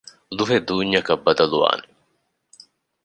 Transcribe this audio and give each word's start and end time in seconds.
އުދުހޭ 0.29 0.57
ދޫންޏަކަށް 0.67 1.23
ބަދަލުވާނެ 1.25 1.85